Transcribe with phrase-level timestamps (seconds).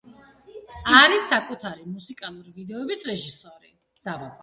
[1.01, 3.75] არის საკუთარი მუსიკალური ვიდეოების რეჟისორი.